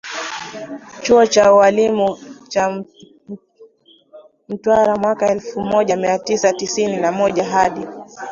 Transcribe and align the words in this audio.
chuo 1.03 1.25
cha 1.25 1.53
ualimu 1.53 2.17
cha 2.47 2.83
Mtwara 4.49 4.95
mwaka 4.95 5.29
elfu 5.31 5.61
moja 5.61 5.97
mia 5.97 6.19
tisa 6.19 6.53
tisini 6.53 6.97
na 6.97 7.11
moja 7.11 7.43
hadi 7.43 7.81